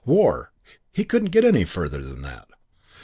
War 0.03 0.51
he 0.91 1.05
couldn't 1.05 1.29
get 1.29 1.45
any 1.45 1.63
further 1.63 2.01
than 2.03 2.23
that. 2.23 2.47